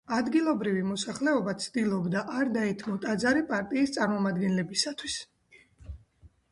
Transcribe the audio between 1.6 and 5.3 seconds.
ცდილობდა არ დაეთმო ტაძარი პარტიის წარმომადგენლებისათვის.